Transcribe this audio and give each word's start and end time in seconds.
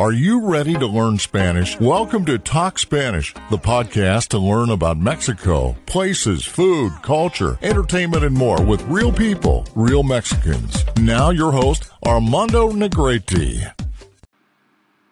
Are 0.00 0.12
you 0.12 0.40
ready 0.40 0.72
to 0.72 0.86
learn 0.86 1.18
Spanish? 1.18 1.78
Welcome 1.78 2.24
to 2.24 2.38
Talk 2.38 2.78
Spanish, 2.78 3.34
the 3.50 3.58
podcast 3.58 4.28
to 4.28 4.38
learn 4.38 4.70
about 4.70 4.96
Mexico, 4.96 5.76
places, 5.84 6.46
food, 6.46 6.90
culture, 7.02 7.58
entertainment, 7.60 8.24
and 8.24 8.34
more 8.34 8.62
with 8.62 8.80
real 8.84 9.12
people, 9.12 9.66
real 9.74 10.02
Mexicans. 10.02 10.86
Now, 10.96 11.28
your 11.28 11.52
host, 11.52 11.90
Armando 12.06 12.70
Negrete. 12.72 13.74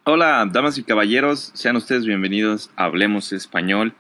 Hola, 0.07 0.49
damas 0.51 0.79
y 0.79 0.85
caballeros, 0.85 1.53
sean 1.53 1.77
ustedes 1.77 2.07
bienvenidos 2.07 2.71
a 2.79 2.87
Hablemos 2.87 3.31
Español. 3.35 3.93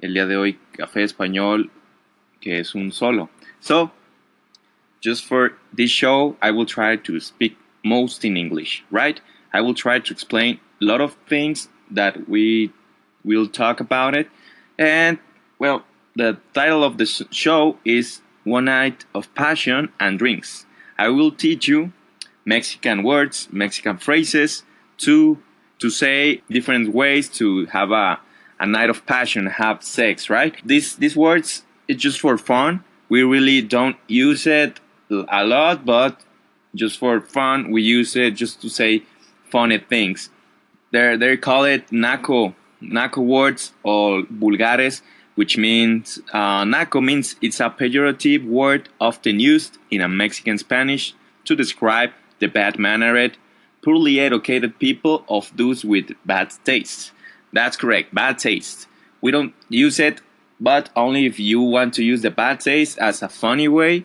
El 0.00 0.14
día 0.14 0.26
de 0.26 0.38
hoy, 0.38 0.58
Café 0.72 1.02
Español, 1.04 1.68
que 2.40 2.60
es 2.60 2.74
un 2.74 2.92
solo. 2.92 3.28
So, 3.60 3.90
just 5.02 5.26
for 5.26 5.58
this 5.70 5.90
show, 5.90 6.38
I 6.40 6.50
will 6.50 6.64
try 6.64 6.96
to 6.96 7.20
speak 7.20 7.58
most 7.84 8.24
in 8.24 8.38
English, 8.38 8.82
right? 8.90 9.20
I 9.52 9.60
will 9.60 9.74
try 9.74 9.98
to 9.98 10.12
explain 10.12 10.60
a 10.80 10.84
lot 10.84 11.00
of 11.00 11.14
things 11.28 11.68
that 11.90 12.28
we 12.28 12.72
will 13.24 13.48
talk 13.48 13.80
about 13.80 14.14
it. 14.14 14.28
And 14.78 15.18
well, 15.58 15.84
the 16.16 16.38
title 16.54 16.84
of 16.84 16.98
the 16.98 17.06
show 17.06 17.78
is 17.84 18.20
One 18.44 18.66
Night 18.66 19.04
of 19.14 19.34
Passion 19.34 19.92
and 19.98 20.18
Drinks. 20.18 20.66
I 20.98 21.08
will 21.08 21.30
teach 21.30 21.68
you 21.68 21.92
Mexican 22.44 23.02
words, 23.02 23.48
Mexican 23.52 23.98
phrases 23.98 24.64
to 24.98 25.38
to 25.78 25.88
say 25.88 26.42
different 26.50 26.92
ways 26.92 27.28
to 27.30 27.64
have 27.66 27.90
a, 27.90 28.20
a 28.58 28.66
night 28.66 28.90
of 28.90 29.06
passion, 29.06 29.46
have 29.46 29.82
sex, 29.82 30.28
right? 30.28 30.54
These 30.64 30.96
these 30.96 31.16
words 31.16 31.64
it's 31.88 32.02
just 32.02 32.20
for 32.20 32.38
fun. 32.38 32.84
We 33.08 33.24
really 33.24 33.62
don't 33.62 33.96
use 34.06 34.46
it 34.46 34.78
a 35.10 35.44
lot, 35.44 35.84
but 35.84 36.20
just 36.74 36.98
for 36.98 37.20
fun, 37.20 37.72
we 37.72 37.82
use 37.82 38.14
it 38.14 38.36
just 38.36 38.62
to 38.62 38.68
say 38.68 39.02
funny 39.50 39.78
things. 39.78 40.30
They 40.92 41.16
they 41.16 41.36
call 41.36 41.64
it 41.64 41.90
naco 41.90 42.54
naco 42.80 43.22
words 43.22 43.72
or 43.82 44.22
vulgares, 44.22 45.02
which 45.34 45.56
means 45.56 46.20
uh, 46.32 46.64
naco 46.64 47.00
means 47.00 47.36
it's 47.40 47.60
a 47.60 47.70
pejorative 47.70 48.46
word 48.46 48.88
often 49.00 49.40
used 49.40 49.78
in 49.90 50.00
a 50.00 50.08
Mexican 50.08 50.58
Spanish 50.58 51.14
to 51.44 51.54
describe 51.56 52.10
the 52.38 52.46
bad 52.48 52.78
mannered, 52.78 53.36
poorly 53.82 54.18
educated 54.18 54.78
people 54.78 55.24
of 55.28 55.52
those 55.56 55.84
with 55.84 56.12
bad 56.24 56.52
taste. 56.64 57.12
That's 57.52 57.76
correct, 57.76 58.14
bad 58.14 58.38
taste. 58.38 58.86
We 59.20 59.30
don't 59.30 59.54
use 59.68 59.98
it, 59.98 60.20
but 60.58 60.90
only 60.96 61.26
if 61.26 61.38
you 61.38 61.60
want 61.60 61.94
to 61.94 62.04
use 62.04 62.22
the 62.22 62.30
bad 62.30 62.60
taste 62.60 62.98
as 62.98 63.22
a 63.22 63.28
funny 63.28 63.68
way. 63.68 64.04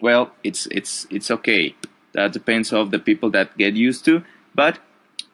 Well, 0.00 0.30
it's 0.44 0.66
it's 0.66 1.06
it's 1.10 1.30
okay. 1.30 1.74
That 2.12 2.32
depends 2.32 2.72
of 2.72 2.90
the 2.90 2.98
people 2.98 3.30
that 3.30 3.56
get 3.56 3.74
used 3.74 4.04
to. 4.06 4.22
But 4.58 4.80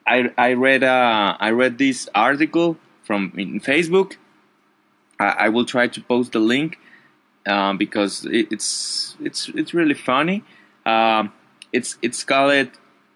I 0.05 0.29
I 0.37 0.53
read 0.53 0.83
uh, 0.83 1.35
I 1.39 1.49
read 1.49 1.79
this 1.79 2.07
article 2.13 2.77
from 3.01 3.33
in 3.35 3.59
Facebook. 3.59 4.17
I, 5.19 5.45
I 5.45 5.49
will 5.49 5.65
try 5.65 5.87
to 5.87 5.99
post 5.99 6.33
the 6.33 6.39
link 6.39 6.77
uh, 7.47 7.73
because 7.73 8.23
it, 8.25 8.49
it's 8.51 9.15
it's 9.19 9.49
it's 9.49 9.73
really 9.73 9.95
funny. 9.95 10.43
Uh, 10.85 11.29
it's 11.73 11.97
it's 12.03 12.23
called 12.23 12.69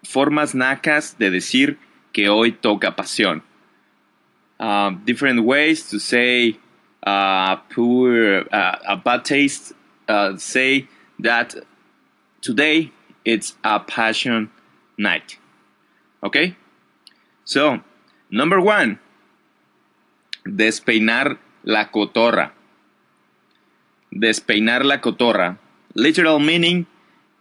formas 0.04 0.52
nacas 0.52 1.16
de 1.16 1.30
decir 1.30 1.76
que 2.12 2.26
hoy 2.26 2.58
toca 2.60 2.90
pasión. 2.90 3.42
Um, 4.58 5.02
different 5.06 5.44
ways 5.44 5.88
to 5.90 6.00
say 6.00 6.58
uh, 7.06 7.54
poor, 7.72 8.46
uh, 8.50 8.76
a 8.84 8.96
bad 8.96 9.24
taste. 9.24 9.74
Uh, 10.08 10.36
say 10.38 10.88
that 11.20 11.54
today 12.40 12.90
it's 13.24 13.54
a 13.62 13.78
passion 13.78 14.50
night. 14.98 15.38
Okay? 16.22 16.56
So, 17.44 17.80
number 18.30 18.60
one, 18.60 18.98
despeinar 20.44 21.38
la 21.64 21.90
cotorra. 21.90 22.52
Despeinar 24.12 24.84
la 24.84 25.00
cotorra. 25.00 25.58
Literal 25.94 26.38
meaning, 26.38 26.86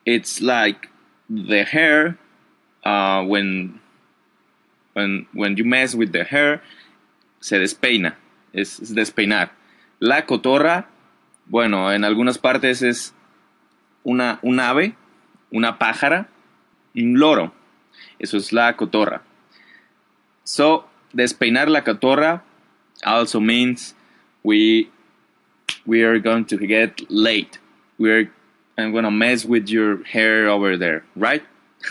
it's 0.06 0.42
like 0.42 0.90
the 1.30 1.64
hair 1.64 2.18
uh, 2.84 3.24
when 3.24 3.80
when 4.94 5.28
when 5.34 5.56
you 5.58 5.64
mess 5.64 5.94
with 5.94 6.12
the 6.12 6.24
hair 6.24 6.62
se 7.40 7.60
despeina 7.60 8.18
es, 8.54 8.80
es, 8.80 8.96
despeinar 8.96 9.52
la 10.00 10.26
cotorra 10.26 10.88
bueno 11.46 11.92
en 11.92 12.04
algunas 12.04 12.38
partes 12.38 12.82
es 12.82 13.14
una 14.04 14.40
un 14.42 14.60
ave 14.60 14.96
una 15.52 15.78
pájara 15.78 16.28
un 16.96 17.20
loro 17.20 17.54
Eso 18.20 18.38
es 18.38 18.52
la 18.52 18.74
cotorra. 18.76 19.22
So, 20.44 20.86
despeinar 21.14 21.70
la 21.70 21.82
cotorra 21.82 22.42
also 23.06 23.40
means 23.40 23.94
we 24.44 24.90
we 25.86 26.04
are 26.04 26.20
going 26.20 26.46
to 26.46 26.58
get 26.58 27.10
late. 27.10 27.60
We're 27.98 28.32
I'm 28.78 28.94
gonna 28.94 29.12
mess 29.12 29.46
with 29.46 29.70
your 29.70 30.04
hair 30.04 30.48
over 30.48 30.78
there, 30.78 31.04
right? 31.16 31.44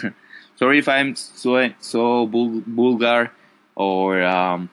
Sorry 0.56 0.78
if 0.78 0.88
I'm 0.88 1.14
so 1.14 1.70
so 1.80 2.26
vulgar 2.26 3.30
or 3.76 4.22
um, 4.22 4.70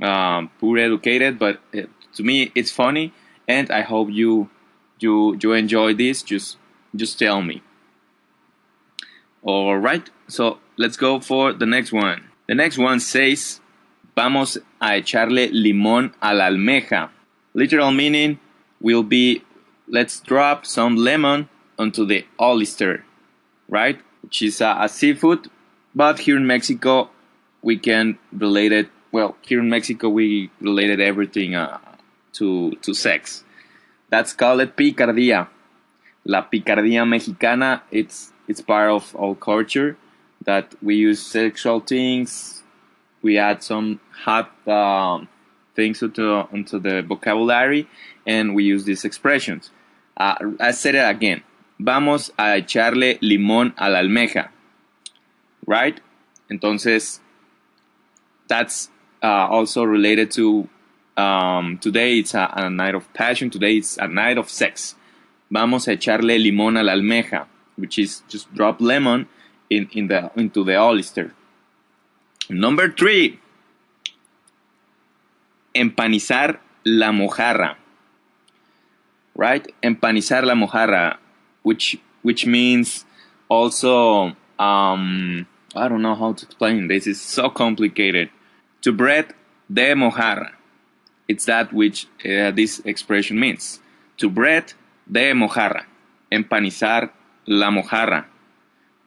um, 0.00 0.50
poor 0.60 0.78
educated, 0.78 1.38
but 1.38 1.60
it, 1.72 1.88
to 2.14 2.22
me 2.22 2.52
it's 2.54 2.70
funny, 2.70 3.12
and 3.48 3.70
I 3.70 3.82
hope 3.82 4.10
you 4.10 4.50
you 4.98 5.38
you 5.40 5.52
enjoy 5.52 5.94
this. 5.94 6.22
Just 6.22 6.58
just 6.94 7.18
tell 7.18 7.42
me. 7.42 7.62
All 9.42 9.76
right, 9.76 10.08
so 10.32 10.58
let's 10.78 10.96
go 10.96 11.20
for 11.20 11.52
the 11.52 11.66
next 11.66 11.92
one. 11.92 12.24
The 12.48 12.54
next 12.54 12.78
one 12.78 13.00
says, 13.00 13.60
Vamos 14.16 14.56
a 14.80 15.00
echarle 15.00 15.50
limón 15.52 16.14
a 16.22 16.32
la 16.34 16.46
almeja. 16.46 17.10
Literal 17.52 17.92
meaning 17.92 18.38
will 18.80 19.02
be, 19.02 19.44
let's 19.88 20.20
drop 20.20 20.64
some 20.64 20.96
lemon 20.96 21.50
onto 21.78 22.06
the 22.06 22.24
oyster, 22.40 23.04
right? 23.68 24.00
Which 24.22 24.40
is 24.40 24.62
a, 24.62 24.76
a 24.80 24.88
seafood, 24.88 25.50
but 25.94 26.20
here 26.20 26.38
in 26.38 26.46
Mexico 26.46 27.10
we 27.60 27.76
can 27.76 28.18
relate 28.32 28.72
it. 28.72 28.88
Well, 29.12 29.36
here 29.42 29.60
in 29.60 29.68
Mexico 29.68 30.08
we 30.08 30.50
related 30.60 30.98
everything 30.98 31.54
uh, 31.54 31.78
to 32.34 32.72
to 32.82 32.94
sex. 32.94 33.44
That's 34.08 34.32
called 34.32 34.76
picardía. 34.76 35.48
La 36.24 36.48
picardía 36.50 37.06
mexicana. 37.06 37.82
It's 37.90 38.32
it's 38.48 38.62
part 38.62 38.90
of 38.90 39.14
our 39.16 39.34
culture 39.34 39.98
that 40.44 40.74
we 40.82 40.96
use 40.96 41.24
sexual 41.24 41.80
things. 41.80 42.62
We 43.22 43.38
add 43.38 43.62
some 43.62 44.00
hot 44.24 44.50
um, 44.66 45.28
things 45.74 46.02
into 46.02 46.46
into 46.52 46.78
the 46.78 47.02
vocabulary, 47.02 47.88
and 48.26 48.54
we 48.54 48.64
use 48.64 48.84
these 48.84 49.04
expressions. 49.04 49.70
Uh, 50.16 50.34
I 50.60 50.72
said 50.72 50.94
it 50.94 51.08
again. 51.08 51.42
Vamos 51.78 52.30
a 52.38 52.60
echarle 52.60 53.18
limón 53.20 53.74
a 53.76 53.88
la 53.90 53.98
almeja. 53.98 54.48
Right? 55.66 56.00
Entonces, 56.50 57.20
that's 58.48 58.90
uh, 59.22 59.46
also 59.48 59.84
related 59.84 60.30
to 60.32 60.68
um, 61.16 61.78
today. 61.78 62.18
It's 62.18 62.34
a, 62.34 62.52
a 62.56 62.70
night 62.70 62.94
of 62.94 63.12
passion. 63.14 63.50
Today 63.50 63.76
it's 63.76 63.96
a 63.96 64.08
night 64.08 64.38
of 64.38 64.50
sex. 64.50 64.96
Vamos 65.50 65.86
a 65.88 65.96
echarle 65.96 66.38
limón 66.38 66.78
a 66.78 66.82
la 66.82 66.92
almeja 66.92 67.46
which 67.76 67.98
is 67.98 68.22
just 68.28 68.52
drop 68.54 68.80
lemon 68.80 69.28
in, 69.76 69.88
in 69.92 70.08
the 70.08 70.30
into 70.36 70.64
the 70.64 70.76
oyster. 70.76 71.34
Number 72.50 72.90
three, 72.90 73.38
empanizar 75.74 76.58
la 76.84 77.10
mojarra. 77.12 77.76
Right? 79.34 79.66
Empanizar 79.82 80.44
la 80.44 80.54
mojarra, 80.54 81.16
which 81.62 81.98
which 82.22 82.46
means 82.46 83.04
also 83.48 84.36
um, 84.58 85.46
I 85.74 85.88
don't 85.88 86.02
know 86.02 86.14
how 86.14 86.32
to 86.34 86.44
explain 86.44 86.88
this. 86.88 87.06
It's 87.06 87.20
so 87.20 87.48
complicated. 87.48 88.30
To 88.82 88.92
bread 88.92 89.34
de 89.72 89.94
mojarra. 89.94 90.52
It's 91.28 91.46
that 91.46 91.72
which 91.72 92.06
uh, 92.24 92.50
this 92.50 92.80
expression 92.84 93.40
means. 93.40 93.80
To 94.18 94.28
bread 94.28 94.74
de 95.10 95.32
mojarra. 95.32 95.86
Empanizar 96.30 97.10
la 97.46 97.70
mojarra. 97.70 98.26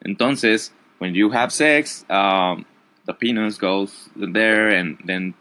Entonces, 0.06 0.72
when 1.00 1.16
you 1.16 1.30
have 1.31 1.52
sex, 1.52 2.06
um, 2.10 2.66
the 3.06 3.13
penis 3.13 3.57
goes 3.57 4.10
there 4.16 4.69
and 4.69 4.98
then, 5.06 5.34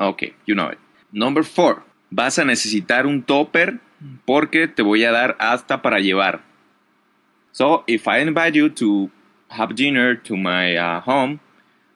okay, 0.00 0.34
you 0.46 0.54
know 0.54 0.68
it. 0.68 0.78
Number 1.12 1.42
four, 1.42 1.82
vas 2.10 2.38
a 2.38 2.44
necesitar 2.44 3.06
un 3.06 3.22
topper 3.22 3.80
porque 4.26 4.68
te 4.68 4.82
voy 4.82 5.04
a 5.04 5.12
dar 5.12 5.36
hasta 5.38 5.82
para 5.82 6.00
llevar. 6.00 6.40
So, 7.52 7.84
if 7.86 8.08
I 8.08 8.18
invite 8.18 8.54
you 8.54 8.70
to 8.70 9.10
have 9.48 9.74
dinner 9.74 10.14
to 10.14 10.36
my 10.36 10.76
uh, 10.76 11.00
home, 11.00 11.40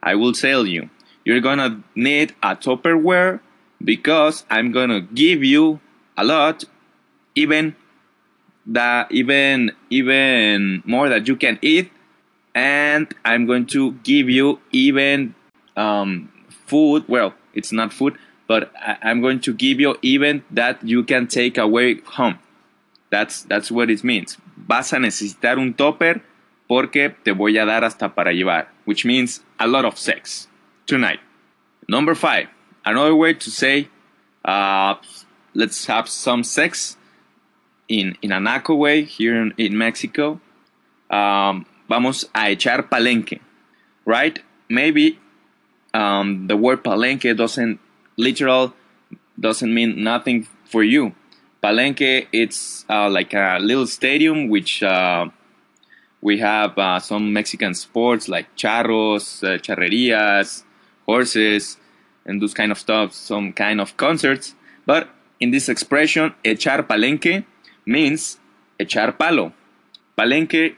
I 0.03 0.15
will 0.15 0.33
tell 0.33 0.67
you, 0.67 0.91
you're 1.25 1.41
gonna 1.41 1.83
need 1.95 2.35
a 2.43 2.55
Tupperware 2.55 3.41
because 3.83 4.45
I'm 4.51 4.71
gonna 4.71 5.01
give 5.01 5.43
you 5.43 5.81
a 6.17 6.25
lot, 6.25 6.65
even 7.35 7.75
that 8.67 9.11
even 9.11 9.73
even 9.91 10.83
more 10.85 11.09
that 11.09 11.27
you 11.27 11.37
can 11.37 11.59
eat 11.63 11.91
and 12.57 13.15
i'm 13.25 13.47
going 13.47 13.67
to 13.67 13.93
give 14.03 14.29
you 14.29 14.59
even 14.73 15.33
um, 15.77 16.31
food. 16.67 17.05
Well, 17.09 17.35
it's 17.55 17.73
not 17.73 17.93
food, 17.93 18.19
but 18.47 18.73
I, 18.77 18.99
I'm 19.03 19.21
going 19.21 19.41
to 19.41 19.55
give 19.55 19.81
you 19.81 19.97
even 20.03 20.43
that 20.51 20.83
you 20.83 21.05
can 21.05 21.27
take 21.27 21.59
away 21.59 22.01
home. 22.01 22.39
That's, 23.11 23.43
that's 23.43 23.71
what 23.71 23.91
it 23.91 24.03
means. 24.03 24.39
Vas 24.57 24.93
a 24.93 24.97
necesitar 24.99 25.59
un 25.59 25.75
topper 25.75 26.23
porque 26.69 27.15
te 27.25 27.31
voy 27.31 27.57
a 27.59 27.65
dar 27.65 27.85
hasta 27.85 28.09
para 28.09 28.33
llevar, 28.33 28.67
which 28.85 29.05
means 29.05 29.41
a 29.61 29.67
lot 29.67 29.85
of 29.85 29.97
sex 29.97 30.49
tonight. 30.87 31.21
Number 31.89 32.15
five, 32.15 32.49
another 32.85 33.15
way 33.15 33.35
to 33.35 33.51
say, 33.51 33.89
uh, 34.45 34.97
let's 35.55 35.87
have 35.87 36.09
some 36.09 36.43
sex 36.43 36.97
in, 37.89 38.19
in 38.23 38.33
a 38.33 38.41
naco 38.41 38.75
way 38.75 39.03
here 39.05 39.41
in, 39.41 39.55
in 39.57 39.79
Mexico. 39.79 40.41
Um, 41.11 41.67
vamos 41.89 42.29
a 42.35 42.51
echar 42.51 42.89
palenque, 42.89 43.41
right? 44.05 44.39
Maybe 44.69 45.19
um, 45.95 46.47
the 46.47 46.57
word 46.57 46.83
palenque 46.83 47.37
doesn't 47.37 47.81
literal 48.17 48.75
doesn't 49.39 49.73
mean 49.73 50.03
nothing 50.03 50.47
for 50.65 50.83
you. 50.83 51.15
Palenque, 51.63 52.27
it's 52.33 52.85
uh, 52.89 53.09
like 53.09 53.35
a 53.35 53.59
little 53.61 53.87
stadium 53.87 54.49
which 54.49 54.83
uh, 54.83 55.27
we 56.21 56.39
have 56.39 56.79
uh, 56.79 56.99
some 56.99 57.33
Mexican 57.33 57.75
sports 57.75 58.29
like 58.29 58.55
charros, 58.57 59.43
uh, 59.43 59.59
charrerias, 59.59 60.65
horses, 61.07 61.77
and 62.25 62.43
those 62.43 62.55
kind 62.55 62.73
of 62.73 62.79
stuff, 62.79 63.13
some 63.13 63.53
kind 63.53 63.81
of 63.81 63.97
concerts. 63.97 64.55
But 64.85 65.09
in 65.41 65.51
this 65.51 65.69
expression, 65.69 66.35
echar 66.45 66.87
palenque 66.87 67.45
means 67.85 68.39
echar 68.79 69.19
palo. 69.19 69.53
Palenque 70.17 70.77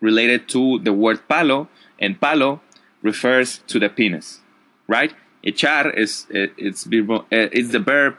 related 0.00 0.48
to 0.48 0.78
the 0.80 0.92
word 0.92 1.20
palo, 1.28 1.68
and 1.98 2.20
palo 2.20 2.60
refers 3.02 3.58
to 3.66 3.78
the 3.78 3.88
penis, 3.88 4.40
right? 4.88 5.12
Echar 5.44 5.96
is 5.96 6.26
it's 6.30 6.86
it's 7.30 7.68
the 7.72 7.78
verb 7.78 8.16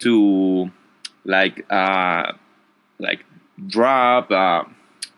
to 0.00 0.70
like 1.24 1.64
uh, 1.70 2.32
like 2.98 3.24
drop. 3.66 4.30
Uh, 4.30 4.64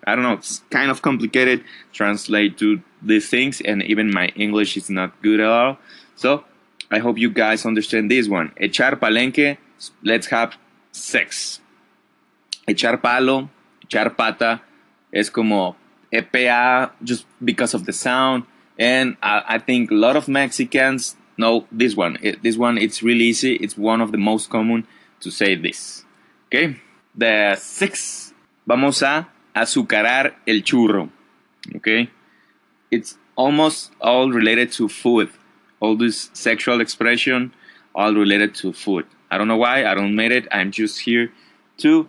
I 0.04 0.14
don't 0.14 0.22
know. 0.24 0.34
It's 0.34 0.62
kind 0.70 0.90
of 0.90 1.02
complicated 1.02 1.64
translate 1.92 2.58
to 2.58 2.80
these 3.02 3.28
things, 3.28 3.60
and 3.60 3.82
even 3.82 4.12
my 4.12 4.28
English 4.28 4.76
is 4.76 4.88
not 4.88 5.20
good 5.22 5.40
at 5.40 5.46
all. 5.46 5.78
So 6.16 6.44
I 6.90 6.98
hope 6.98 7.18
you 7.18 7.30
guys 7.30 7.66
understand 7.66 8.10
this 8.10 8.28
one. 8.28 8.52
Echar 8.60 8.98
palenque. 8.98 9.58
Let's 10.02 10.28
have 10.28 10.56
sex. 10.92 11.60
Echar 12.68 13.02
palo, 13.02 13.50
echar 13.84 14.16
pata, 14.16 14.62
es 15.12 15.28
como 15.28 15.76
EPA 16.12 16.90
just 17.02 17.26
because 17.44 17.74
of 17.74 17.86
the 17.86 17.92
sound. 17.92 18.44
And 18.78 19.16
I, 19.22 19.42
I 19.48 19.58
think 19.58 19.90
a 19.90 19.94
lot 19.94 20.16
of 20.16 20.28
Mexicans 20.28 21.16
know 21.36 21.66
this 21.72 21.96
one. 21.96 22.18
It, 22.22 22.42
this 22.42 22.56
one, 22.56 22.78
it's 22.78 23.02
really 23.02 23.24
easy. 23.24 23.56
It's 23.56 23.76
one 23.76 24.00
of 24.00 24.12
the 24.12 24.18
most 24.18 24.50
common 24.50 24.86
to 25.20 25.30
say 25.30 25.54
this. 25.54 26.04
Okay. 26.46 26.76
The 27.14 27.56
six, 27.56 28.32
vamos 28.66 29.02
a 29.02 29.28
azucarar 29.54 30.34
el 30.46 30.62
churro. 30.62 31.10
Okay. 31.76 32.10
It's 32.90 33.18
almost 33.36 33.92
all 34.00 34.30
related 34.30 34.72
to 34.72 34.88
food. 34.88 35.30
All 35.80 35.96
this 35.96 36.30
sexual 36.32 36.80
expression, 36.80 37.52
all 37.94 38.14
related 38.14 38.54
to 38.56 38.72
food. 38.72 39.06
I 39.30 39.38
don't 39.38 39.48
know 39.48 39.56
why. 39.56 39.86
I 39.86 39.94
don't 39.94 40.14
made 40.14 40.32
it. 40.32 40.46
I'm 40.52 40.70
just 40.70 41.00
here 41.00 41.32
to 41.78 42.08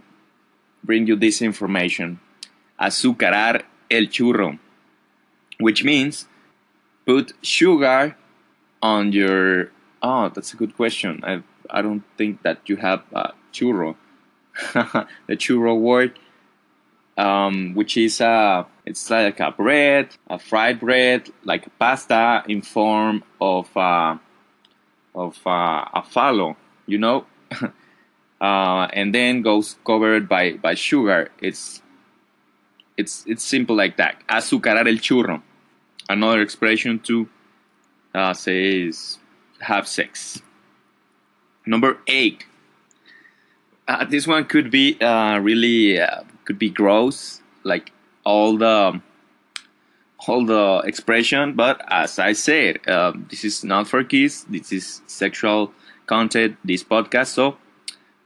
bring 0.83 1.07
you 1.07 1.15
this 1.15 1.41
information. 1.41 2.19
Azucarar 2.79 3.63
el 3.89 4.07
churro, 4.07 4.59
which 5.59 5.83
means 5.83 6.27
put 7.05 7.33
sugar 7.41 8.15
on 8.81 9.11
your. 9.11 9.71
Oh, 10.01 10.29
that's 10.29 10.53
a 10.53 10.57
good 10.57 10.75
question. 10.75 11.21
I 11.23 11.43
I 11.69 11.81
don't 11.81 12.03
think 12.17 12.43
that 12.43 12.67
you 12.67 12.77
have 12.77 13.03
uh, 13.13 13.31
churro, 13.53 13.95
the 14.73 15.35
churro 15.35 15.79
word, 15.79 16.19
um, 17.17 17.73
which 17.73 17.97
is 17.97 18.21
a 18.21 18.65
it's 18.85 19.09
like 19.09 19.39
a 19.39 19.51
bread, 19.51 20.09
a 20.29 20.39
fried 20.39 20.79
bread, 20.79 21.29
like 21.43 21.67
pasta 21.79 22.43
in 22.47 22.61
form 22.61 23.23
of 23.39 23.75
uh, 23.77 24.17
of 25.15 25.39
uh, 25.45 25.85
a 25.93 26.01
falo, 26.01 26.55
you 26.85 26.97
know, 26.97 27.25
uh, 28.41 28.87
and 28.93 29.13
then 29.13 29.41
goes 29.41 29.77
covered 29.85 30.27
by 30.27 30.53
by 30.53 30.73
sugar. 30.73 31.29
It's 31.39 31.82
it's 32.97 33.23
it's 33.27 33.43
simple 33.43 33.75
like 33.75 33.97
that. 33.97 34.15
Azucarar 34.27 34.87
el 34.87 34.97
churro. 34.97 35.41
Another 36.09 36.41
expression 36.41 36.99
to 36.99 37.27
uh, 38.13 38.33
say 38.33 38.83
is 38.87 39.19
have 39.61 39.87
sex. 39.87 40.41
Number 41.65 41.97
eight. 42.07 42.45
Uh, 43.87 44.05
this 44.05 44.27
one 44.27 44.45
could 44.45 44.71
be 44.71 44.99
uh, 45.01 45.39
really 45.39 45.99
uh, 45.99 46.23
could 46.45 46.59
be 46.59 46.69
gross, 46.69 47.41
like 47.63 47.91
all 48.23 48.57
the 48.57 49.01
all 50.27 50.45
the 50.45 50.81
expression. 50.85 51.53
But 51.53 51.81
as 51.89 52.19
I 52.19 52.33
said, 52.33 52.87
um, 52.87 53.27
this 53.29 53.43
is 53.43 53.63
not 53.63 53.87
for 53.87 54.03
kids. 54.03 54.45
This 54.49 54.71
is 54.71 55.01
sexual 55.07 55.73
content. 56.05 56.57
This 56.63 56.83
podcast. 56.83 57.27
So 57.27 57.57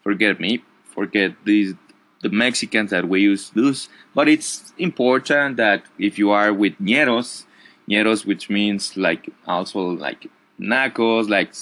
forget 0.04 0.40
me. 0.40 0.64
Forget 0.84 1.34
these 1.46 1.74
the 2.22 2.30
Mexicans 2.30 2.92
that 2.92 3.08
we 3.08 3.22
use 3.22 3.52
this. 3.52 3.90
But 4.16 4.28
it's 4.28 4.74
important 4.78 5.58
that 5.58 5.84
if 6.00 6.18
you 6.18 6.32
are 6.32 6.54
with 6.54 6.74
ñeros, 6.80 7.46
ñeros, 7.90 8.26
which 8.26 8.50
means 8.50 8.98
like 8.98 9.30
also 9.48 9.80
like 9.80 10.28
nacos, 10.60 11.30
like 11.30 11.54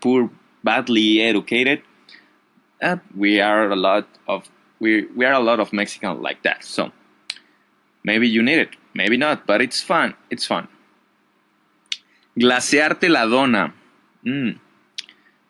poor, 0.00 0.30
badly 0.62 1.22
educated. 1.22 1.82
Uh, 2.82 2.96
we 3.16 3.40
are 3.40 3.70
a 3.70 3.76
lot 3.76 4.06
of 4.28 4.48
we 4.80 5.06
we 5.16 5.24
are 5.24 5.32
a 5.32 5.40
lot 5.40 5.60
of 5.60 5.72
Mexicans 5.72 6.20
like 6.20 6.42
that. 6.42 6.64
So 6.64 6.92
maybe 8.04 8.28
you 8.28 8.42
need 8.42 8.58
it, 8.58 8.70
maybe 8.94 9.16
not, 9.16 9.46
but 9.46 9.60
it's 9.62 9.80
fun. 9.80 10.14
It's 10.30 10.46
fun. 10.46 10.68
Glasearte 12.38 13.08
la 13.08 13.26
dona. 13.26 13.72
Mm. 14.24 14.58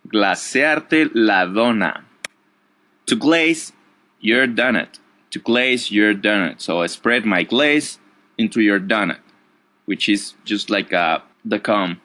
Glasearte 0.06 1.10
la 1.14 1.46
dona. 1.46 2.04
To 3.06 3.16
glaze 3.16 3.72
your 4.26 4.46
donut. 4.46 4.98
To 5.30 5.38
glaze 5.38 5.90
your 5.90 6.14
donut. 6.14 6.60
So 6.60 6.80
I 6.82 6.86
spread 6.86 7.24
my 7.24 7.42
glaze 7.42 7.98
into 8.38 8.60
your 8.60 8.80
donut, 8.80 9.22
which 9.84 10.08
is 10.08 10.34
just 10.44 10.70
like 10.70 10.92
uh, 10.92 11.18
the 11.44 11.58
cum. 11.58 12.00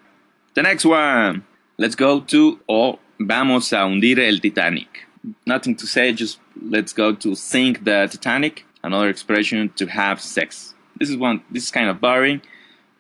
The 0.54 0.64
next 0.64 0.86
one. 0.86 1.46
Let's 1.78 1.96
go 1.96 2.20
to 2.34 2.60
o 2.68 3.00
vamos 3.20 3.72
a 3.74 3.82
hundir 3.88 4.20
el 4.20 4.38
Titanic. 4.40 5.08
Nothing 5.46 5.76
to 5.78 5.88
say, 5.88 6.14
just 6.14 6.40
let's 6.76 6.94
go 6.94 7.14
to 7.24 7.36
sink 7.36 7.84
the 7.86 8.08
Titanic. 8.12 8.66
Another 8.84 9.10
expression 9.10 9.70
to 9.78 9.86
have 9.88 10.20
sex. 10.22 10.76
This 11.00 11.10
is 11.10 11.18
one. 11.18 11.42
This 11.50 11.64
is 11.66 11.72
kind 11.72 11.90
of 11.90 12.02
boring. 12.02 12.42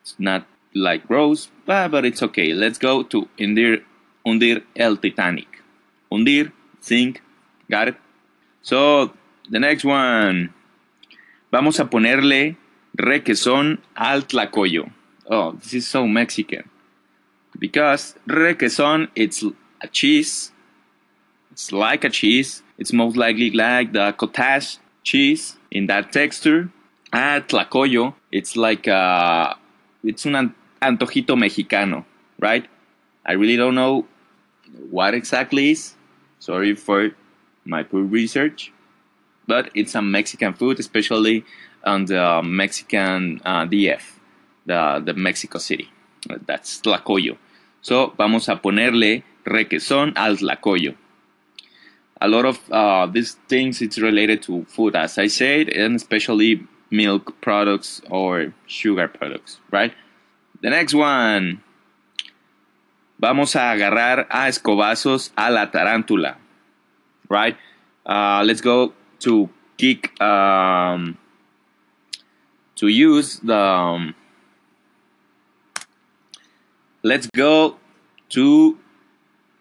It's 0.02 0.16
not 0.18 0.46
like 0.74 1.08
gross, 1.08 1.50
but, 1.66 1.90
but 1.90 2.06
it's 2.06 2.24
okay. 2.24 2.54
Let's 2.54 2.80
go 2.80 3.04
to 3.04 3.28
hundir, 3.38 3.84
hundir 4.26 4.64
el 4.76 4.98
Titanic. 4.98 5.62
Hundir, 6.12 6.52
sink. 6.80 7.22
Got 7.70 7.90
it? 7.90 7.96
So, 8.62 9.12
the 9.50 9.60
next 9.60 9.84
one. 9.84 10.54
Vamos 11.52 11.80
a 11.80 11.86
ponerle 11.86 12.56
requesón 12.96 13.80
al 13.96 14.28
tlacoyo. 14.28 14.92
Oh, 15.30 15.54
this 15.54 15.74
is 15.74 15.88
so 15.88 16.08
Mexican. 16.08 16.70
Because 17.60 18.16
requesón, 18.28 19.10
it's 19.16 19.44
a 19.82 19.88
cheese. 19.88 20.52
It's 21.52 21.72
like 21.72 22.04
a 22.04 22.10
cheese. 22.10 22.64
It's 22.78 22.94
most 22.94 23.18
likely 23.18 23.52
like 23.52 23.94
the 23.94 24.14
cottage 24.14 24.78
cheese 25.04 25.58
in 25.70 25.88
that 25.88 26.12
texture. 26.12 26.70
Ah, 27.12 27.42
tlacoyo, 27.46 28.14
it's 28.32 28.56
like 28.56 28.88
a, 28.88 29.58
it's 30.04 30.26
an 30.26 30.56
antojito 30.82 31.36
mexicano, 31.36 32.06
right? 32.40 32.66
I 33.26 33.34
really 33.34 33.58
don't 33.58 33.76
know 33.76 34.06
what 34.90 35.14
exactly 35.14 35.72
is. 35.72 35.96
Sorry 36.40 36.76
for 36.76 37.12
my 37.72 37.84
poor 37.84 38.04
research, 38.04 38.72
but 39.48 39.72
it's 39.74 39.96
a 39.96 40.02
Mexican 40.02 40.54
food, 40.54 40.80
especially 40.80 41.46
on 41.84 42.06
the 42.06 42.42
Mexican 42.44 43.42
uh, 43.44 43.66
DF, 43.66 44.04
the, 44.66 45.02
the 45.04 45.14
Mexico 45.14 45.58
City. 45.58 45.90
That's 46.46 46.82
tlacoyo. 46.82 47.38
So 47.82 48.14
vamos 48.18 48.50
a 48.50 48.58
ponerle 48.58 49.24
requesón 49.46 50.14
al 50.16 50.38
tlacoyo. 50.38 50.96
A 52.20 52.28
lot 52.28 52.46
of 52.46 52.60
uh, 52.72 53.08
these 53.08 53.34
things 53.48 53.82
it's 53.82 53.98
related 53.98 54.44
to 54.44 54.64
food, 54.66 54.96
as 54.96 55.18
I 55.18 55.28
said, 55.28 55.70
and 55.70 55.96
especially 55.96 56.68
milk 56.92 57.42
products 57.42 58.02
or 58.12 58.54
sugar 58.68 59.08
products, 59.08 59.60
right? 59.72 59.94
The 60.62 60.70
next 60.70 60.94
one. 60.94 61.64
Vamos 63.18 63.56
a 63.56 63.72
agarrar 63.72 64.28
a 64.30 64.48
escobazos 64.48 65.32
a 65.36 65.50
la 65.52 65.72
tarántula, 65.72 66.38
right? 67.32 67.56
Uh, 68.06 68.44
let's 68.46 68.60
go 68.60 68.94
to 69.20 69.50
kick, 69.78 70.20
um, 70.22 71.18
to 72.76 72.88
use 72.88 73.40
the, 73.40 73.56
um, 73.56 74.14
let's 77.04 77.28
go 77.34 77.78
to 78.30 78.78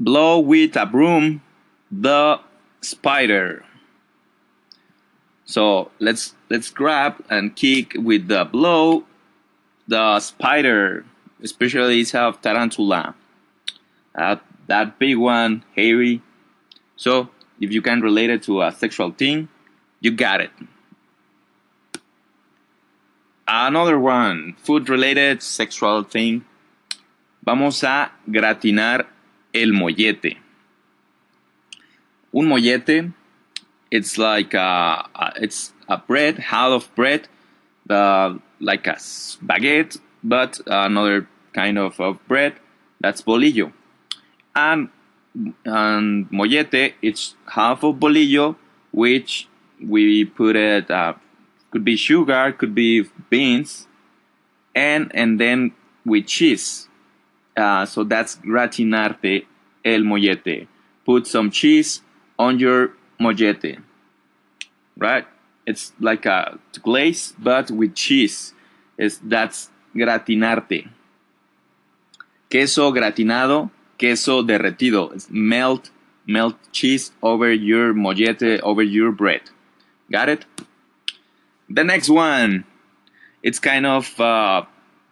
blow 0.01 0.41
with 0.41 0.77
a 0.77 0.85
broom 0.85 1.43
the 1.91 2.41
spider. 2.81 3.65
So 5.45 5.91
let's 5.99 6.35
let's 6.49 6.71
grab 6.71 7.25
and 7.29 7.57
kick 7.57 7.95
with 7.97 8.29
the 8.29 8.45
blow 8.45 9.05
the 9.89 10.21
spider, 10.21 11.05
especially 11.43 12.01
it's 12.01 12.15
of 12.15 12.41
tarantula. 12.41 13.17
Uh, 14.15 14.37
that 14.69 14.99
big 15.01 15.17
one, 15.17 15.65
hairy. 15.75 16.23
So 16.95 17.31
if 17.61 17.73
you 17.73 17.83
can 17.83 18.01
relate 18.01 18.31
it 18.31 18.43
to 18.45 18.63
a 18.63 18.73
sexual 18.73 19.11
thing, 19.13 19.49
you 20.01 20.11
got 20.11 20.41
it. 20.41 20.51
Another 23.47 23.99
one, 23.99 24.55
food 24.59 24.89
related 24.89 25.43
sexual 25.43 26.05
thing. 26.05 26.45
Vamos 27.45 27.83
a 27.83 28.11
gratinar 28.31 29.07
el 29.53 29.73
mollete. 29.73 30.37
Un 32.33 32.47
mollete, 32.47 33.13
it's 33.91 34.17
like 34.19 34.55
a, 34.55 35.05
it's 35.37 35.73
a 35.89 35.97
bread, 35.99 36.39
half 36.39 36.71
of 36.71 36.95
bread, 36.95 37.29
like 37.89 38.87
a 38.87 38.95
baguette, 39.45 39.99
but 40.23 40.61
another 40.67 41.27
kind 41.53 41.77
of, 41.77 41.99
of 41.99 42.25
bread. 42.29 42.55
That's 43.01 43.23
bolillo. 43.23 43.73
And, 44.55 44.91
and 45.65 46.31
mollete, 46.31 46.95
it's 47.03 47.35
half 47.47 47.85
of 47.85 47.97
bolillo, 47.97 48.57
which 48.91 49.49
we 49.83 50.25
put 50.25 50.57
it, 50.57 50.91
uh, 50.91 51.15
could 51.71 51.85
be 51.85 51.97
sugar, 51.97 52.53
could 52.53 52.75
be 52.75 53.05
beans, 53.29 53.87
and 54.75 55.11
and 55.15 55.41
then 55.41 55.73
with 56.05 56.27
cheese. 56.27 56.89
Uh, 57.57 57.85
so 57.85 58.05
that's 58.05 58.37
gratinarte 58.37 59.47
el 59.85 60.01
mollete. 60.03 60.67
Put 61.05 61.27
some 61.27 61.51
cheese 61.51 62.03
on 62.39 62.59
your 62.59 62.93
mollete, 63.21 63.79
right? 64.97 65.27
It's 65.67 65.93
like 66.01 66.27
a 66.27 66.59
glaze, 66.83 67.35
but 67.39 67.71
with 67.71 67.95
cheese. 67.95 68.55
It's, 68.99 69.21
that's 69.23 69.71
gratinarte. 69.95 70.89
Queso 72.51 72.93
gratinado, 72.93 73.71
queso 74.01 74.43
derretido. 74.43 75.13
It's 75.15 75.29
melt, 75.31 75.91
melt 76.27 76.57
cheese 76.73 77.13
over 77.23 77.53
your 77.53 77.93
mollete, 77.93 78.61
over 78.63 78.83
your 78.83 79.13
bread. 79.13 79.43
Got 80.11 80.31
it? 80.31 80.47
The 81.69 81.85
next 81.85 82.09
one, 82.09 82.65
it's 83.43 83.61
kind 83.61 83.87
of 83.87 84.19
uh, 84.19 84.65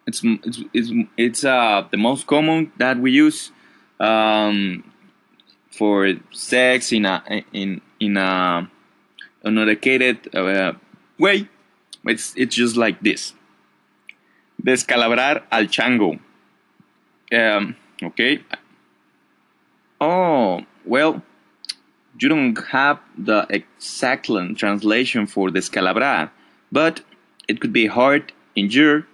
it's 0.07 0.23
it's 0.25 0.62
it's, 0.73 0.90
it's 1.16 1.45
uh, 1.45 1.87
the 1.90 1.99
most 1.99 2.26
common 2.26 2.73
that 2.78 2.99
we 2.99 3.12
use 3.12 3.52
um, 4.00 4.83
for 5.71 6.14
sex 6.33 6.90
in 6.90 7.04
a 7.04 7.23
in 7.52 7.80
in 8.00 8.16
a 8.16 8.68
uneducated 9.45 10.35
uh, 10.35 10.73
way. 11.18 11.49
It's 12.07 12.33
it's 12.37 12.57
just 12.57 12.76
like 12.76 13.00
this. 13.02 13.35
Descalabrar 14.61 15.45
al 15.52 15.66
chango. 15.66 16.18
Um, 17.30 17.76
okay. 18.02 18.40
Oh 20.00 20.64
well, 20.85 21.23
you 22.19 22.28
don't 22.28 22.57
have 22.69 23.00
the 23.17 23.47
exact 23.50 24.26
translation 24.57 25.26
for 25.26 25.49
descalabrar, 25.49 26.31
but 26.71 27.00
it 27.49 27.61
could 27.61 27.73
be 27.73 27.87
hard, 27.87 28.33
injure, 28.55 29.07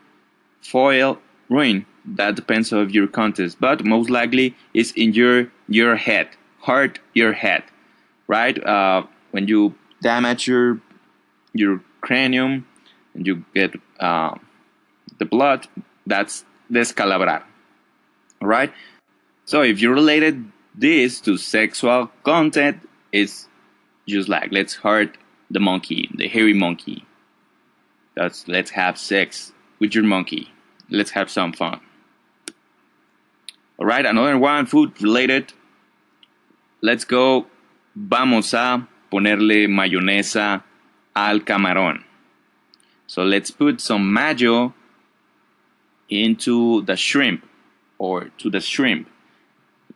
foil, 0.60 1.18
ruin. 1.48 1.86
That 2.04 2.34
depends 2.34 2.72
of 2.72 2.90
your 2.90 3.06
context, 3.06 3.58
but 3.60 3.84
most 3.84 4.10
likely 4.10 4.54
it's 4.74 4.92
injure 4.92 5.50
your 5.68 5.96
head, 5.96 6.28
hurt 6.62 6.98
your 7.14 7.32
head, 7.32 7.62
right? 8.26 8.62
Uh, 8.62 9.04
when 9.30 9.48
you 9.48 9.74
damage 10.02 10.46
your 10.46 10.80
your 11.54 11.80
cranium 12.02 12.66
and 13.14 13.26
you 13.26 13.44
get 13.54 13.74
uh, 14.00 14.34
the 15.18 15.24
blood, 15.24 15.66
that's 16.06 16.44
descalabrar, 16.70 17.42
right? 18.42 18.72
So 19.46 19.62
if 19.62 19.80
you 19.80 19.90
related 19.92 20.44
this 20.74 21.20
to 21.20 21.36
sexual 21.36 22.10
content, 22.24 22.88
is 23.12 23.48
just 24.08 24.28
like 24.28 24.50
let's 24.52 24.74
hurt 24.74 25.16
the 25.50 25.60
monkey, 25.60 26.10
the 26.14 26.28
hairy 26.28 26.54
monkey. 26.54 27.04
That's 28.14 28.46
let's 28.48 28.70
have 28.70 28.98
sex 28.98 29.52
with 29.78 29.94
your 29.94 30.04
monkey. 30.04 30.52
Let's 30.90 31.10
have 31.12 31.30
some 31.30 31.52
fun. 31.52 31.80
All 33.78 33.86
right, 33.86 34.06
another 34.06 34.38
one, 34.38 34.66
food 34.66 35.00
related. 35.02 35.52
Let's 36.80 37.04
go. 37.04 37.46
Vamos 37.96 38.54
a 38.54 38.86
ponerle 39.10 39.66
mayonesa 39.68 40.62
al 41.14 41.40
camarón. 41.40 42.04
So 43.06 43.22
let's 43.22 43.50
put 43.50 43.80
some 43.80 44.12
mayo 44.12 44.74
into 46.08 46.82
the 46.82 46.96
shrimp 46.96 47.44
or 47.98 48.30
to 48.38 48.50
the 48.50 48.60
shrimp. 48.60 49.08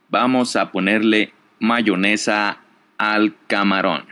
Vamos 0.09 0.55
a 0.55 0.71
ponerle 0.71 1.31
mayonesa 1.59 2.57
al 2.97 3.35
camarón. 3.47 4.05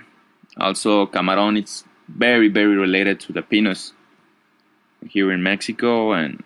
Also, 0.57 1.07
camarón 1.11 1.57
is 1.57 1.85
very, 2.07 2.49
very 2.49 2.75
related 2.75 3.19
to 3.19 3.33
the 3.33 3.41
pinus 3.41 3.93
here 5.07 5.31
in 5.31 5.43
Mexico 5.43 6.13
and 6.13 6.43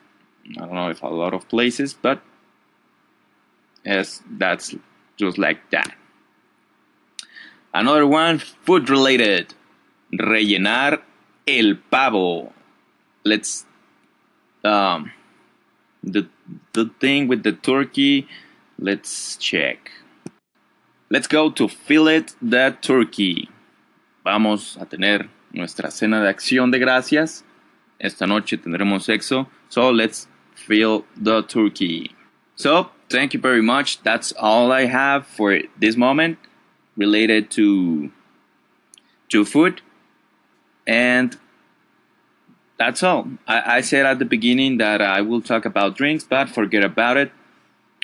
I 0.57 0.65
don't 0.65 0.73
know 0.73 0.89
if 0.89 1.01
a 1.01 1.07
lot 1.07 1.33
of 1.33 1.47
places, 1.47 1.93
but 1.93 2.21
yes, 3.85 4.21
that's 4.29 4.75
just 5.17 5.37
like 5.37 5.69
that. 5.71 5.95
Another 7.73 8.05
one, 8.05 8.39
food 8.39 8.89
related. 8.89 9.53
Rellenar 10.11 11.01
el 11.47 11.75
pavo. 11.89 12.51
Let's 13.23 13.65
um 14.63 15.11
the 16.03 16.27
the 16.73 16.91
thing 16.99 17.27
with 17.27 17.43
the 17.43 17.53
turkey. 17.53 18.27
Let's 18.83 19.37
check. 19.37 19.91
Let's 21.11 21.27
go 21.27 21.51
to 21.51 21.67
fillet 21.67 22.25
the 22.41 22.75
turkey. 22.81 23.47
Vamos 24.25 24.75
a 24.81 24.85
tener 24.87 25.29
nuestra 25.53 25.91
cena 25.91 26.23
de 26.23 26.29
acción 26.29 26.71
de 26.71 26.79
gracias. 26.79 27.43
Esta 27.99 28.25
noche 28.25 28.57
tendremos 28.57 29.03
sexo. 29.05 29.45
So 29.69 29.91
let's 29.91 30.27
fill 30.55 31.05
the 31.15 31.43
turkey. 31.43 32.15
So 32.55 32.89
thank 33.07 33.35
you 33.35 33.39
very 33.39 33.61
much. 33.61 34.01
That's 34.01 34.33
all 34.33 34.71
I 34.71 34.85
have 34.85 35.27
for 35.27 35.59
this 35.79 35.95
moment 35.95 36.39
related 36.97 37.51
to 37.51 38.11
to 39.29 39.45
food 39.45 39.81
and 40.85 41.37
that's 42.77 43.03
all 43.03 43.27
I, 43.47 43.77
I, 43.77 43.81
said 43.81 44.05
at 44.05 44.19
the 44.19 44.25
beginning 44.25 44.77
that 44.79 45.01
i 45.01 45.21
will 45.21 45.41
talk 45.41 45.63
about 45.65 45.95
drinks 45.95 46.25
but 46.25 46.49
forget 46.49 46.83
about 46.83 47.15
it 47.15 47.31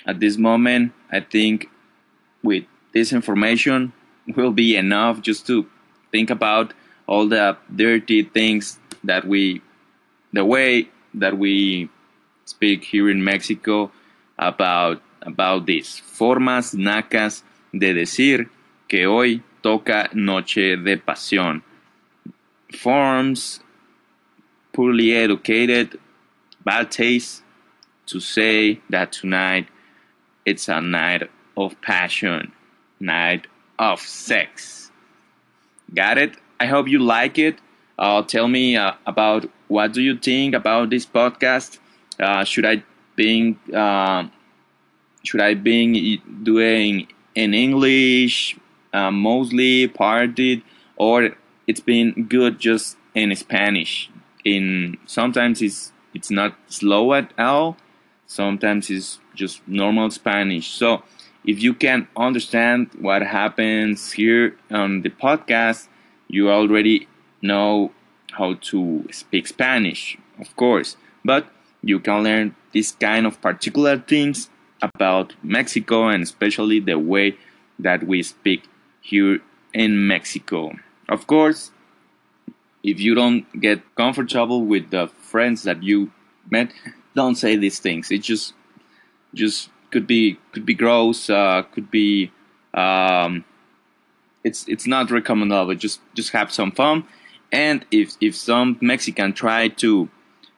at 0.05 0.19
this 0.19 0.37
moment 0.37 0.91
i 1.11 1.19
think 1.19 1.69
with 2.43 2.63
this 2.93 3.11
information 3.11 3.91
will 4.35 4.51
be 4.51 4.75
enough 4.75 5.21
just 5.21 5.45
to 5.47 5.65
think 6.11 6.29
about 6.29 6.73
all 7.07 7.27
the 7.27 7.57
dirty 7.73 8.23
things 8.23 8.79
that 9.03 9.25
we 9.25 9.61
the 10.33 10.43
way 10.43 10.89
that 11.13 11.37
we 11.37 11.89
speak 12.45 12.83
here 12.83 13.09
in 13.09 13.23
mexico 13.23 13.91
about 14.37 15.01
about 15.21 15.65
this 15.65 15.99
formas 15.99 16.73
nacas 16.73 17.43
de 17.73 17.93
decir 17.93 18.49
que 18.87 19.05
hoy 19.05 19.43
toca 19.61 20.09
Noche 20.13 20.77
de 20.77 20.97
Pasión. 20.97 21.61
Forms 22.71 23.61
poorly 24.71 25.13
educated, 25.13 25.99
bad 26.63 26.91
taste 26.91 27.43
to 28.05 28.19
say 28.19 28.79
that 28.89 29.11
tonight 29.11 29.67
it's 30.47 30.69
a 30.69 30.79
night 30.79 31.29
of 31.57 31.79
passion, 31.81 32.53
night 33.01 33.47
of 33.77 33.99
sex. 33.99 34.91
Got 35.93 36.17
it? 36.17 36.37
I 36.57 36.67
hope 36.67 36.87
you 36.87 36.99
like 36.99 37.37
it. 37.37 37.59
Uh, 37.99 38.21
tell 38.21 38.47
me 38.47 38.77
uh, 38.77 38.93
about 39.05 39.49
what 39.67 39.91
do 39.91 40.01
you 40.01 40.17
think 40.17 40.55
about 40.55 40.89
this 40.89 41.05
podcast. 41.05 41.79
Uh, 42.17 42.45
should 42.45 42.65
I 42.65 42.83
be 43.17 43.57
uh, 43.73 44.27
should 45.23 45.41
I 45.41 45.53
be 45.53 46.21
doing 46.43 47.07
in 47.35 47.53
English, 47.53 48.57
uh, 48.93 49.11
mostly 49.11 49.89
partied 49.89 50.63
or 50.95 51.35
it's 51.67 51.81
been 51.81 52.27
good 52.29 52.57
just 52.57 52.95
in 53.13 53.35
Spanish. 53.35 54.09
In 54.45 54.97
sometimes 55.05 55.61
it's 55.61 55.91
it's 56.13 56.31
not 56.31 56.55
slow 56.67 57.13
at 57.13 57.33
all. 57.37 57.75
Sometimes 58.25 58.89
it's 58.89 59.19
just 59.37 59.65
normal 59.67 60.11
Spanish. 60.11 60.67
So 60.67 61.03
if 61.45 61.63
you 61.63 61.73
can 61.73 62.07
understand 62.17 62.89
what 62.99 63.21
happens 63.21 64.11
here 64.11 64.57
on 64.69 65.01
the 65.01 65.09
podcast, 65.09 65.87
you 66.27 66.49
already 66.49 67.07
know 67.41 67.91
how 68.31 68.55
to 68.55 69.07
speak 69.11 69.47
Spanish, 69.47 70.17
of 70.39 70.53
course. 70.55 70.97
But 71.23 71.47
you 71.81 71.99
can 71.99 72.23
learn 72.23 72.55
these 72.71 72.91
kind 72.91 73.25
of 73.25 73.39
particular 73.41 73.97
things 73.97 74.49
about 74.81 75.33
Mexico 75.41 76.07
and 76.07 76.23
especially 76.23 76.79
the 76.79 76.99
way 76.99 77.37
that 77.79 78.05
we 78.05 78.21
speak 78.23 78.63
here 79.01 79.39
in 79.73 80.07
Mexico. 80.07 80.73
Of 81.07 81.27
course, 81.27 81.71
if 82.83 82.99
you 82.99 83.15
don't 83.15 83.45
get 83.59 83.81
comfortable 83.95 84.65
with 84.65 84.89
the 84.89 85.07
friends 85.07 85.63
that 85.63 85.83
you 85.83 86.11
met, 86.49 86.71
don't 87.15 87.35
say 87.35 87.55
these 87.55 87.79
things. 87.79 88.11
It 88.11 88.23
just 88.23 88.53
just 89.37 89.69
could 89.91 90.07
be 90.07 90.37
could 90.51 90.65
be 90.65 90.73
gross, 90.73 91.29
uh, 91.29 91.63
could 91.71 91.89
be 91.91 92.31
um, 92.73 93.45
it's 94.43 94.67
it's 94.67 94.87
not 94.87 95.11
recommendable. 95.11 95.75
Just 95.75 96.01
just 96.13 96.31
have 96.31 96.51
some 96.51 96.71
fun. 96.71 97.05
And 97.51 97.85
if 97.91 98.15
if 98.19 98.35
some 98.35 98.77
Mexican 98.81 99.33
try 99.33 99.69
to 99.83 100.09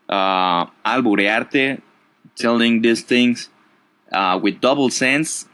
uh, 0.09 0.65
alburearte, 0.86 1.81
telling 2.36 2.81
these 2.81 3.03
things 3.03 3.50
uh, 4.12 4.39
with 4.41 4.59
double 4.59 4.89
sense, 4.89 5.45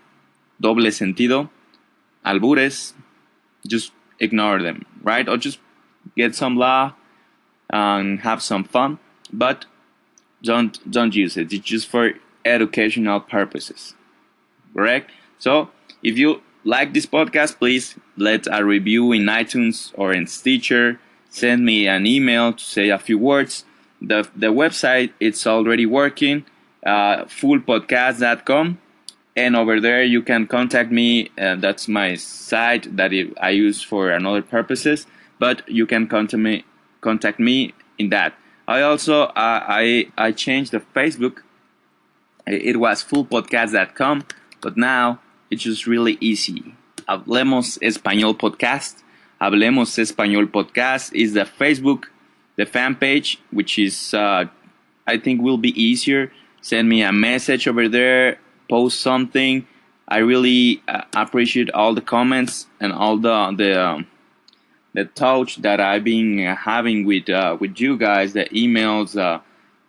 doble 0.62 0.89
sentido, 0.91 1.50
albures, 2.25 2.94
just 3.67 3.91
ignore 4.20 4.62
them, 4.62 4.86
right? 5.01 5.27
Or 5.27 5.38
just 5.38 5.60
get 6.15 6.36
some 6.36 6.55
law 6.55 6.94
and 7.70 8.22
have 8.22 8.41
some 8.41 8.63
fun, 8.63 9.00
but 9.34 9.65
don't 10.44 10.79
don't 10.89 11.15
use 11.15 11.36
it. 11.38 11.51
It's 11.51 11.65
just 11.65 11.88
for 11.88 12.13
educational 12.45 13.19
purposes, 13.19 13.95
correct? 14.73 15.11
So 15.39 15.69
if 16.03 16.17
you 16.17 16.41
like 16.63 16.93
this 16.93 17.05
podcast, 17.05 17.59
please 17.59 17.95
let 18.17 18.47
a 18.51 18.63
review 18.63 19.11
in 19.11 19.23
iTunes 19.23 19.91
or 19.95 20.13
in 20.13 20.27
Stitcher. 20.27 20.99
Send 21.29 21.65
me 21.65 21.87
an 21.87 22.07
email 22.07 22.53
to 22.53 22.63
say 22.63 22.89
a 22.89 22.99
few 22.99 23.17
words. 23.17 23.65
The 24.01 24.27
the 24.35 24.47
website 24.47 25.11
it's 25.19 25.45
already 25.47 25.85
working, 25.85 26.45
uh, 26.85 27.25
fullpodcast.com 27.25 28.79
and 29.35 29.55
over 29.55 29.79
there 29.81 30.03
you 30.03 30.21
can 30.21 30.47
contact 30.47 30.91
me 30.91 31.29
uh, 31.37 31.55
that's 31.55 31.87
my 31.87 32.15
site 32.15 32.95
that 32.95 33.11
i 33.41 33.49
use 33.49 33.81
for 33.81 34.09
another 34.09 34.41
purposes 34.41 35.05
but 35.39 35.67
you 35.67 35.85
can 35.85 36.07
contact 36.07 36.41
me 36.41 36.63
contact 37.01 37.39
me 37.39 37.73
in 37.97 38.09
that 38.09 38.33
i 38.67 38.81
also 38.81 39.23
uh, 39.23 39.63
i 39.67 40.07
i 40.17 40.31
changed 40.31 40.71
the 40.71 40.79
facebook 40.79 41.41
it 42.47 42.77
was 42.77 43.03
fullpodcast.com 43.03 44.23
but 44.61 44.77
now 44.77 45.19
it's 45.51 45.63
just 45.63 45.85
really 45.85 46.17
easy. 46.19 46.73
Hablemos 47.07 47.77
español 47.79 48.35
podcast. 48.37 49.03
Hablemos 49.39 49.97
español 49.99 50.47
podcast 50.47 51.13
is 51.13 51.33
the 51.33 51.45
facebook 51.45 52.05
the 52.55 52.65
fan 52.65 52.95
page 52.95 53.39
which 53.51 53.77
is 53.77 54.13
uh, 54.13 54.45
i 55.07 55.17
think 55.17 55.41
will 55.41 55.57
be 55.57 55.79
easier. 55.81 56.31
Send 56.61 56.89
me 56.89 57.03
a 57.03 57.11
message 57.11 57.67
over 57.67 57.87
there 57.87 58.39
post 58.69 59.01
something. 59.01 59.67
I 60.07 60.19
really 60.19 60.81
uh, 60.87 61.01
appreciate 61.15 61.71
all 61.71 61.93
the 61.93 62.01
comments 62.01 62.67
and 62.79 62.91
all 62.93 63.17
the 63.17 63.53
the 63.57 63.81
um, 63.81 64.07
the 64.93 65.05
touch 65.05 65.57
that 65.57 65.79
I've 65.79 66.03
been 66.03 66.39
having 66.39 67.05
with 67.05 67.29
uh, 67.29 67.57
with 67.59 67.79
you 67.79 67.97
guys, 67.97 68.33
the 68.33 68.45
emails, 68.45 69.19
uh, 69.19 69.39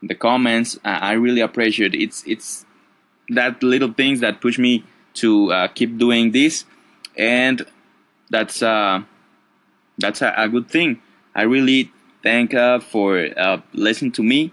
the 0.03 0.15
comments. 0.15 0.79
I 0.85 1.13
really 1.13 1.41
appreciate 1.41 1.95
it. 1.95 2.03
it's 2.03 2.25
it's 2.27 2.65
that 3.29 3.63
little 3.63 3.93
things 3.93 4.21
that 4.21 4.41
push 4.41 4.59
me 4.59 4.85
to 5.15 5.53
uh, 5.53 5.69
keep 5.69 5.99
doing 5.99 6.33
this, 6.33 6.65
and 7.17 7.65
that's 8.31 8.63
uh, 8.63 9.03
that's 9.99 10.23
a, 10.23 10.35
a, 10.37 10.49
good 10.49 10.69
thing. 10.69 11.01
I 11.35 11.43
really 11.43 11.91
thank 12.23 12.55
uh, 12.55 12.81
for 12.81 13.29
uh, 13.37 13.61
listening 13.73 14.13
to 14.13 14.23
me, 14.23 14.53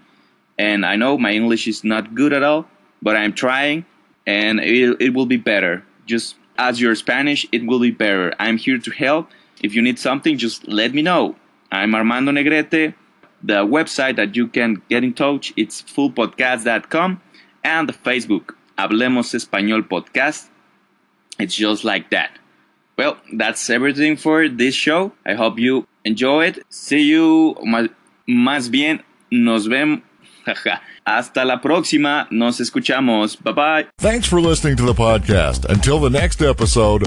and 0.58 0.84
I 0.84 0.96
know 0.96 1.18
my 1.18 1.32
English 1.32 1.68
is 1.68 1.84
not 1.84 2.14
good 2.14 2.32
at 2.32 2.42
all, 2.42 2.66
but 3.02 3.16
I'm 3.16 3.32
trying 3.32 3.84
and 4.26 4.60
it, 4.60 4.96
it 5.00 5.14
will 5.14 5.26
be 5.26 5.36
better. 5.36 5.84
Just 6.06 6.36
as 6.56 6.80
your 6.80 6.94
Spanish, 6.94 7.46
it 7.52 7.66
will 7.66 7.80
be 7.80 7.90
better. 7.90 8.32
I'm 8.38 8.56
here 8.56 8.78
to 8.78 8.90
help. 8.90 9.30
If 9.62 9.74
you 9.74 9.82
need 9.82 9.98
something, 9.98 10.38
just 10.38 10.66
let 10.68 10.94
me 10.94 11.02
know. 11.02 11.36
I'm 11.70 11.94
Armando 11.94 12.32
Negrete. 12.32 12.94
The 13.46 13.66
website 13.66 14.16
that 14.16 14.34
you 14.36 14.48
can 14.48 14.82
get 14.88 15.04
in 15.04 15.12
touch 15.12 15.52
it's 15.56 15.82
fullpodcast.com 15.82 17.20
and 17.62 17.88
the 17.88 17.92
Facebook 17.92 18.54
Hablemos 18.78 19.34
Español 19.34 19.82
Podcast. 19.82 20.48
It's 21.38 21.54
just 21.54 21.84
like 21.84 22.10
that. 22.10 22.30
Well, 22.96 23.18
that's 23.32 23.68
everything 23.68 24.16
for 24.16 24.48
this 24.48 24.74
show. 24.74 25.12
I 25.26 25.34
hope 25.34 25.58
you 25.58 25.86
enjoy 26.04 26.46
it. 26.46 26.64
See 26.70 27.02
you. 27.02 27.56
Más 28.26 28.70
bien, 28.70 29.02
nos 29.30 29.66
vemos. 29.66 30.00
Hasta 31.06 31.44
la 31.44 31.60
próxima. 31.60 32.26
Nos 32.30 32.60
escuchamos. 32.60 33.36
Bye 33.36 33.52
bye. 33.52 33.86
Thanks 33.98 34.26
for 34.26 34.40
listening 34.40 34.76
to 34.76 34.84
the 34.84 34.94
podcast. 34.94 35.64
Until 35.66 35.98
the 35.98 36.10
next 36.10 36.40
episode, 36.40 37.04